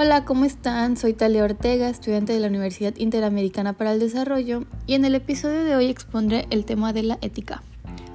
Hola, 0.00 0.24
¿cómo 0.24 0.44
están? 0.44 0.96
Soy 0.96 1.12
Talia 1.12 1.42
Ortega, 1.42 1.88
estudiante 1.88 2.32
de 2.32 2.38
la 2.38 2.46
Universidad 2.46 2.94
Interamericana 2.98 3.72
para 3.72 3.90
el 3.90 3.98
Desarrollo, 3.98 4.62
y 4.86 4.94
en 4.94 5.04
el 5.04 5.16
episodio 5.16 5.64
de 5.64 5.74
hoy 5.74 5.86
expondré 5.86 6.46
el 6.50 6.64
tema 6.64 6.92
de 6.92 7.02
la 7.02 7.18
ética. 7.20 7.64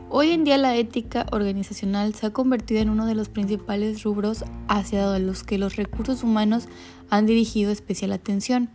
Hoy 0.09 0.29
en 0.29 0.46
día 0.46 0.57
la 0.57 0.77
ética 0.77 1.25
organizacional 1.33 2.15
se 2.15 2.27
ha 2.27 2.29
convertido 2.29 2.79
en 2.79 2.89
uno 2.89 3.05
de 3.05 3.15
los 3.15 3.27
principales 3.27 4.01
rubros 4.01 4.46
hacia 4.69 5.19
los 5.19 5.44
que 5.44 5.58
los 5.58 5.76
recursos 5.76 6.23
humanos 6.23 6.69
han 7.09 7.26
dirigido 7.26 7.69
especial 7.69 8.13
atención. 8.13 8.69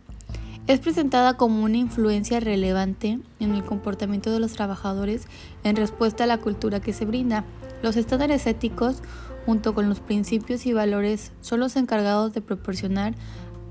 Es 0.67 0.79
presentada 0.79 1.35
como 1.35 1.63
una 1.63 1.77
influencia 1.77 2.39
relevante 2.39 3.17
en 3.39 3.55
el 3.55 3.65
comportamiento 3.65 4.31
de 4.31 4.39
los 4.39 4.53
trabajadores 4.53 5.25
en 5.63 5.77
respuesta 5.77 6.25
a 6.25 6.27
la 6.27 6.37
cultura 6.37 6.79
que 6.79 6.93
se 6.93 7.05
brinda. 7.05 7.43
Los 7.81 7.95
estándares 7.95 8.45
éticos 8.47 9.01
junto 9.49 9.73
con 9.73 9.89
los 9.89 9.99
principios 9.99 10.67
y 10.67 10.73
valores, 10.73 11.31
son 11.41 11.59
los 11.59 11.75
encargados 11.75 12.33
de 12.33 12.41
proporcionar 12.41 13.15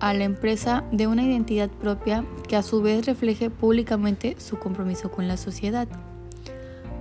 a 0.00 0.12
la 0.12 0.24
empresa 0.24 0.82
de 0.90 1.06
una 1.06 1.22
identidad 1.22 1.70
propia 1.70 2.24
que 2.48 2.56
a 2.56 2.64
su 2.64 2.82
vez 2.82 3.06
refleje 3.06 3.48
públicamente 3.48 4.34
su 4.38 4.58
compromiso 4.58 5.10
con 5.12 5.28
la 5.28 5.36
sociedad. 5.36 5.86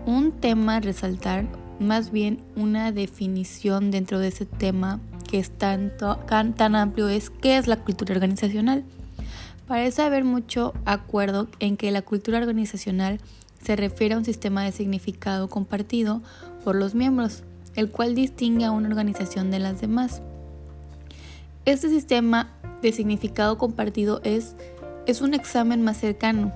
Un 0.05 0.31
tema 0.31 0.75
a 0.75 0.79
resaltar, 0.79 1.45
más 1.79 2.11
bien 2.11 2.43
una 2.55 2.91
definición 2.91 3.89
dentro 3.89 4.19
de 4.19 4.27
ese 4.27 4.45
tema 4.45 4.99
que 5.27 5.39
es 5.39 5.49
tanto, 5.49 6.17
tan, 6.27 6.53
tan 6.53 6.75
amplio, 6.75 7.09
es 7.09 7.31
qué 7.31 7.57
es 7.57 7.65
la 7.65 7.77
cultura 7.77 8.13
organizacional. 8.13 8.83
Parece 9.67 10.03
haber 10.03 10.23
mucho 10.23 10.73
acuerdo 10.85 11.47
en 11.59 11.77
que 11.77 11.91
la 11.91 12.03
cultura 12.03 12.37
organizacional 12.37 13.19
se 13.63 13.75
refiere 13.75 14.15
a 14.15 14.17
un 14.17 14.25
sistema 14.25 14.63
de 14.63 14.71
significado 14.71 15.49
compartido 15.49 16.21
por 16.63 16.75
los 16.75 16.95
miembros, 16.95 17.43
el 17.75 17.89
cual 17.89 18.15
distingue 18.15 18.65
a 18.65 18.71
una 18.71 18.89
organización 18.89 19.51
de 19.51 19.59
las 19.59 19.81
demás. 19.81 20.21
Este 21.65 21.89
sistema 21.89 22.53
de 22.81 22.91
significado 22.91 23.57
compartido 23.57 24.21
es, 24.23 24.55
es 25.05 25.21
un 25.21 25.33
examen 25.33 25.81
más 25.81 25.97
cercano, 25.97 26.53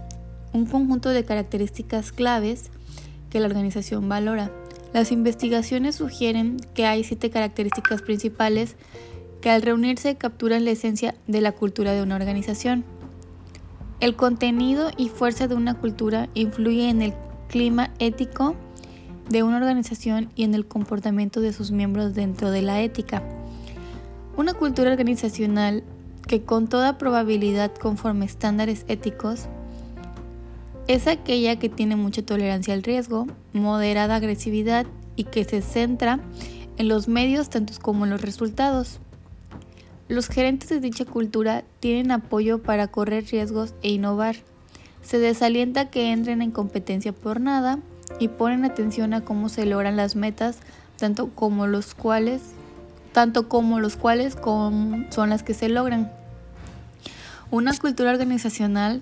un 0.54 0.66
conjunto 0.66 1.10
de 1.10 1.26
características 1.26 2.12
claves 2.12 2.72
que 3.30 3.40
la 3.40 3.48
organización 3.48 4.08
valora. 4.08 4.52
Las 4.94 5.12
investigaciones 5.12 5.96
sugieren 5.96 6.58
que 6.74 6.86
hay 6.86 7.04
siete 7.04 7.30
características 7.30 8.02
principales 8.02 8.76
que 9.42 9.50
al 9.50 9.62
reunirse 9.62 10.16
capturan 10.16 10.66
la 10.66 10.72
esencia 10.72 11.16
de 11.28 11.42
la 11.42 11.54
cultura 11.54 11.94
de 11.94 12.02
una 12.04 12.16
organización. 12.16 12.84
El 14.02 14.16
contenido 14.16 14.90
y 14.98 15.10
fuerza 15.10 15.48
de 15.48 15.54
una 15.54 15.76
cultura 15.76 16.28
influye 16.34 16.90
en 16.90 17.04
el 17.04 17.14
clima 17.48 17.92
ético 18.00 18.56
de 19.30 19.44
una 19.44 19.58
organización 19.58 20.32
y 20.36 20.44
en 20.44 20.56
el 20.56 20.66
comportamiento 20.66 21.40
de 21.40 21.54
sus 21.54 21.70
miembros 21.70 22.16
dentro 22.16 22.50
de 22.50 22.64
la 22.64 22.82
ética. 22.82 23.22
Una 24.36 24.56
cultura 24.56 24.90
organizacional 24.90 25.84
que 26.28 26.42
con 26.42 26.68
toda 26.68 26.98
probabilidad 26.98 27.76
conforme 27.76 28.26
estándares 28.26 28.86
éticos 28.88 29.46
es 30.88 31.06
aquella 31.06 31.60
que 31.60 31.70
tiene 31.70 31.96
mucha 31.96 32.24
tolerancia 32.24 32.74
al 32.74 32.82
riesgo, 32.82 33.28
moderada 33.54 34.16
agresividad 34.16 34.88
y 35.16 35.26
que 35.26 35.44
se 35.44 35.62
centra 35.62 36.20
en 36.78 36.88
los 36.88 37.08
medios 37.08 37.52
tanto 37.52 37.74
como 37.80 38.06
en 38.06 38.10
los 38.10 38.22
resultados. 38.24 39.00
Los 40.12 40.28
gerentes 40.28 40.68
de 40.68 40.82
dicha 40.82 41.06
cultura 41.06 41.64
tienen 41.80 42.12
apoyo 42.12 42.62
para 42.62 42.90
correr 42.90 43.24
riesgos 43.32 43.74
e 43.82 43.92
innovar. 43.92 44.36
Se 45.02 45.20
desalienta 45.20 45.90
que 45.90 46.12
entren 46.12 46.42
en 46.42 46.52
competencia 46.52 47.14
por 47.14 47.40
nada 47.40 47.80
y 48.20 48.28
ponen 48.28 48.66
atención 48.66 49.14
a 49.14 49.22
cómo 49.22 49.48
se 49.48 49.66
logran 49.66 49.96
las 49.96 50.18
metas, 50.18 50.58
tanto 50.98 51.30
como 51.30 51.66
los 51.66 51.96
cuales, 51.96 52.42
tanto 53.14 53.48
como 53.48 53.80
los 53.80 53.96
cuales 53.96 54.36
son 54.36 55.30
las 55.30 55.44
que 55.44 55.54
se 55.54 55.70
logran. 55.70 56.12
Una 57.50 57.74
cultura 57.78 58.12
organizacional 58.12 59.02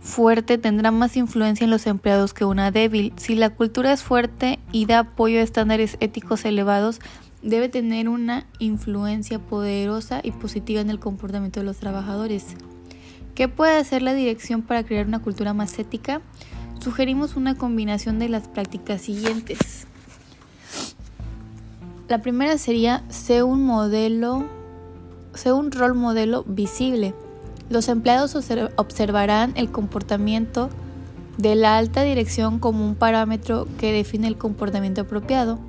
fuerte 0.00 0.58
tendrá 0.58 0.90
más 0.90 1.16
influencia 1.16 1.64
en 1.64 1.70
los 1.70 1.86
empleados 1.86 2.34
que 2.34 2.44
una 2.44 2.70
débil. 2.70 3.12
Si 3.16 3.34
la 3.34 3.50
cultura 3.50 3.92
es 3.92 4.02
fuerte 4.02 4.58
y 4.72 4.86
da 4.86 5.00
apoyo 5.00 5.38
a 5.40 5.42
estándares 5.42 5.96
éticos 6.00 6.44
elevados, 6.44 7.00
debe 7.42 7.68
tener 7.68 8.08
una 8.08 8.46
influencia 8.58 9.38
poderosa 9.38 10.20
y 10.22 10.32
positiva 10.32 10.80
en 10.80 10.90
el 10.90 10.98
comportamiento 10.98 11.60
de 11.60 11.66
los 11.66 11.78
trabajadores. 11.78 12.46
¿Qué 13.34 13.48
puede 13.48 13.76
hacer 13.76 14.02
la 14.02 14.14
dirección 14.14 14.62
para 14.62 14.84
crear 14.84 15.06
una 15.06 15.20
cultura 15.20 15.54
más 15.54 15.78
ética? 15.78 16.20
sugerimos 16.80 17.36
una 17.36 17.56
combinación 17.56 18.18
de 18.18 18.28
las 18.28 18.48
prácticas 18.48 19.02
siguientes. 19.02 19.86
La 22.08 22.22
primera 22.22 22.58
sería 22.58 23.04
ser 23.08 23.44
un 23.44 23.64
modelo, 23.64 24.44
ser 25.34 25.52
un 25.52 25.70
rol 25.70 25.94
modelo 25.94 26.42
visible. 26.44 27.14
Los 27.70 27.88
empleados 27.88 28.36
observarán 28.76 29.52
el 29.54 29.70
comportamiento 29.70 30.68
de 31.38 31.54
la 31.54 31.78
alta 31.78 32.02
dirección 32.02 32.58
como 32.58 32.84
un 32.84 32.96
parámetro 32.96 33.68
que 33.78 33.92
define 33.92 34.26
el 34.26 34.36
comportamiento 34.36 35.02
apropiado. 35.02 35.60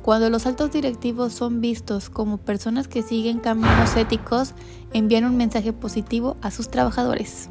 Cuando 0.00 0.30
los 0.30 0.46
altos 0.46 0.72
directivos 0.72 1.34
son 1.34 1.60
vistos 1.60 2.08
como 2.08 2.38
personas 2.38 2.88
que 2.88 3.02
siguen 3.02 3.38
caminos 3.38 3.94
éticos, 3.96 4.54
envían 4.94 5.26
un 5.26 5.36
mensaje 5.36 5.74
positivo 5.74 6.36
a 6.40 6.50
sus 6.50 6.70
trabajadores. 6.70 7.50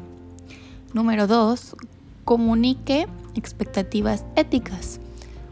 Número 0.92 1.26
2 1.28 1.76
comunique 2.24 3.06
expectativas 3.34 4.24
éticas. 4.36 5.00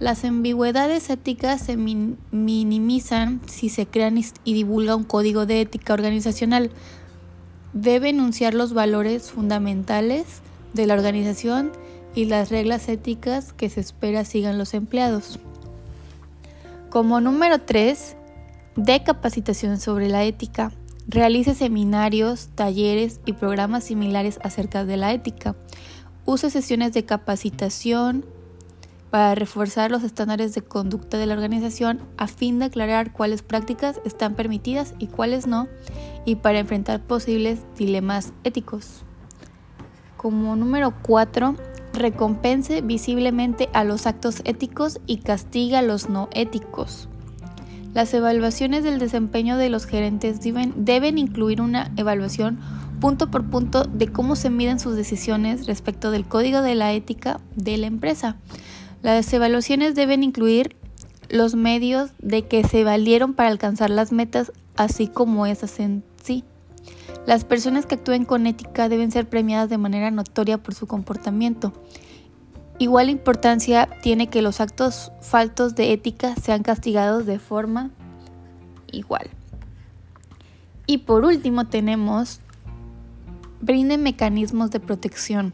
Las 0.01 0.25
ambigüedades 0.25 1.09
éticas 1.11 1.61
se 1.61 1.77
minimizan 1.77 3.41
si 3.47 3.69
se 3.69 3.87
crea 3.87 4.13
y 4.45 4.55
divulga 4.55 4.97
un 4.97 5.05
código 5.05 5.47
de 5.47 5.61
ética 5.61 5.95
organizacional. 5.95 6.71
Debe 7.73 8.09
enunciar 8.09 8.55
los 8.55 8.73
valores 8.73 9.31
fundamentales 9.31 10.43
de 10.75 10.87
la 10.87 10.95
organización 10.95 11.73
y 12.15 12.25
las 12.25 12.51
reglas 12.51 12.89
éticas 12.89 13.53
que 13.53 13.71
se 13.71 13.81
espera 13.81 14.25
sigan 14.25 14.59
los 14.59 14.75
empleados. 14.75 15.39
Como 16.89 17.21
número 17.21 17.61
3, 17.61 18.17
de 18.77 19.03
capacitación 19.03 19.79
sobre 19.79 20.09
la 20.09 20.25
ética. 20.25 20.73
Realice 21.07 21.55
seminarios, 21.55 22.49
talleres 22.55 23.21
y 23.27 23.35
programas 23.35 23.85
similares 23.85 24.41
acerca 24.43 24.85
de 24.85 24.97
la 24.97 25.13
ética. 25.13 25.55
Use 26.25 26.51
sesiones 26.51 26.93
de 26.93 27.05
capacitación 27.05 28.25
para 29.11 29.35
reforzar 29.35 29.91
los 29.91 30.05
estándares 30.05 30.55
de 30.55 30.63
conducta 30.63 31.19
de 31.19 31.27
la 31.27 31.35
organización 31.35 32.01
a 32.17 32.29
fin 32.29 32.59
de 32.59 32.67
aclarar 32.67 33.13
cuáles 33.13 33.43
prácticas 33.43 34.01
están 34.05 34.35
permitidas 34.35 34.95
y 34.99 35.09
cuáles 35.09 35.47
no 35.47 35.69
y 36.25 36.37
para 36.37 36.61
enfrentar 36.61 37.01
posibles 37.03 37.61
dilemas 37.77 38.33
éticos. 38.45 39.05
Como 40.17 40.55
número 40.55 40.95
4, 41.03 41.57
recompense 41.95 42.83
visiblemente 42.83 43.69
a 43.73 43.85
los 43.85 44.07
actos 44.07 44.43
éticos 44.45 45.01
y 45.07 45.19
castiga 45.19 45.81
a 45.81 45.83
los 45.83 46.09
no 46.09 46.29
éticos. 46.33 47.09
Las 47.95 48.15
evaluaciones 48.15 48.85
del 48.85 49.01
desempeño 49.01 49.57
de 49.57 49.69
los 49.69 49.87
gerentes 49.87 50.41
deben, 50.41 50.85
deben 50.85 51.19
incluir 51.19 51.61
una 51.61 51.91
evaluación 51.97 52.61
punto 53.01 53.31
por 53.31 53.51
punto 53.51 53.85
de 53.85 54.09
cómo 54.09 54.37
se 54.37 54.51
miden 54.51 54.79
sus 54.79 54.95
decisiones 54.95 55.67
respecto 55.67 56.11
del 56.11 56.27
código 56.27 56.63
de 56.63 56.75
la 56.77 56.93
ética 56.93 57.41
de 57.57 57.79
la 57.79 57.87
empresa. 57.87 58.37
Las 59.03 59.33
evaluaciones 59.33 59.95
deben 59.95 60.23
incluir 60.23 60.77
los 61.29 61.55
medios 61.55 62.11
de 62.19 62.43
que 62.43 62.65
se 62.65 62.85
valieron 62.85 63.35
para 63.35 63.49
alcanzar 63.49 63.89
las 63.91 64.13
metas, 64.13 64.53
así 64.77 65.07
como 65.07 65.47
esas 65.47 65.81
en 65.81 66.05
sí. 66.23 66.45
Las 67.27 67.45
personas 67.45 67.87
que 67.87 67.95
actúen 67.95 68.25
con 68.25 68.47
ética 68.47 68.89
deben 68.89 69.11
ser 69.11 69.29
premiadas 69.29 69.71
de 69.71 69.79
manera 69.79 70.11
notoria 70.11 70.59
por 70.59 70.75
su 70.75 70.87
comportamiento. 70.87 71.73
Igual 72.79 73.11
importancia 73.11 73.89
tiene 74.03 74.29
que 74.29 74.43
los 74.43 74.61
actos 74.61 75.13
faltos 75.21 75.75
de 75.75 75.93
ética 75.93 76.35
sean 76.37 76.63
castigados 76.63 77.27
de 77.27 77.39
forma 77.39 77.91
igual. 78.91 79.31
Y 80.87 80.99
por 80.99 81.25
último 81.25 81.67
tenemos 81.67 82.41
brinden 83.61 84.03
mecanismos 84.03 84.71
de 84.71 84.81
protección. 84.81 85.53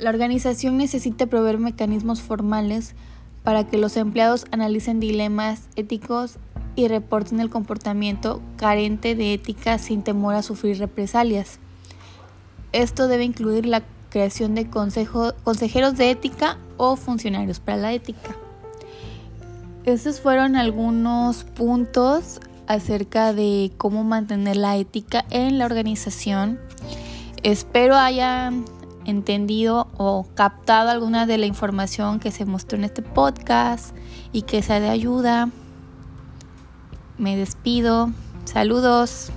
La 0.00 0.08
organización 0.08 0.78
necesita 0.78 1.26
proveer 1.26 1.58
mecanismos 1.58 2.22
formales 2.22 2.94
para 3.44 3.66
que 3.66 3.76
los 3.76 3.98
empleados 3.98 4.46
analicen 4.50 4.98
dilemas 4.98 5.68
éticos 5.76 6.38
y 6.74 6.88
reporten 6.88 7.38
el 7.38 7.50
comportamiento 7.50 8.40
carente 8.56 9.14
de 9.14 9.34
ética 9.34 9.76
sin 9.76 10.02
temor 10.02 10.34
a 10.34 10.42
sufrir 10.42 10.78
represalias. 10.78 11.58
Esto 12.72 13.08
debe 13.08 13.24
incluir 13.24 13.66
la 13.66 13.82
creación 14.08 14.54
de 14.54 14.70
consejeros 14.70 15.96
de 15.98 16.10
ética 16.10 16.56
o 16.78 16.96
funcionarios 16.96 17.60
para 17.60 17.76
la 17.76 17.92
ética. 17.92 18.34
Estos 19.84 20.22
fueron 20.22 20.56
algunos 20.56 21.44
puntos 21.44 22.40
acerca 22.66 23.34
de 23.34 23.70
cómo 23.76 24.02
mantener 24.02 24.56
la 24.56 24.78
ética 24.78 25.26
en 25.28 25.58
la 25.58 25.66
organización. 25.66 26.58
Espero 27.42 27.96
hayan 27.96 28.64
entendido 29.04 29.88
o 29.96 30.26
captado 30.34 30.90
alguna 30.90 31.26
de 31.26 31.38
la 31.38 31.46
información 31.46 32.20
que 32.20 32.30
se 32.30 32.44
mostró 32.44 32.78
en 32.78 32.84
este 32.84 33.02
podcast 33.02 33.94
y 34.32 34.42
que 34.42 34.62
sea 34.62 34.80
de 34.80 34.88
ayuda. 34.88 35.50
Me 37.18 37.36
despido. 37.36 38.10
Saludos. 38.44 39.32